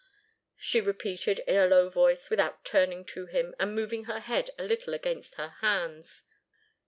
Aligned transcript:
she 0.57 0.81
repeated, 0.81 1.43
in 1.45 1.55
a 1.55 1.67
low 1.67 1.87
voice, 1.87 2.31
without 2.31 2.65
turning 2.65 3.05
to 3.05 3.27
him, 3.27 3.53
and 3.59 3.75
moving 3.75 4.05
her 4.05 4.19
head 4.19 4.49
a 4.57 4.63
little 4.63 4.95
against 4.95 5.35
her 5.35 5.49
hands. 5.61 6.23